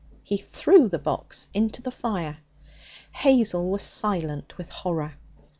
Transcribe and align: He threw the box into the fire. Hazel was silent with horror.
He 0.23 0.37
threw 0.37 0.87
the 0.89 0.97
box 0.97 1.47
into 1.53 1.83
the 1.83 1.91
fire. 1.91 2.39
Hazel 3.11 3.69
was 3.69 3.83
silent 3.83 4.57
with 4.57 4.71
horror. 4.71 5.13